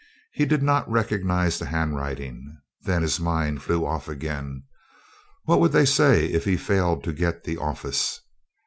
[0.33, 2.57] He did not recognize the handwriting.
[2.81, 4.63] Then his mind flew off again.
[5.43, 8.19] What would they say if he failed to get the office?